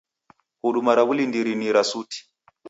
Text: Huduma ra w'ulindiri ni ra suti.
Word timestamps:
Huduma 0.63 0.91
ra 0.97 1.03
w'ulindiri 1.07 1.53
ni 1.55 1.69
ra 1.75 1.83
suti. 1.91 2.19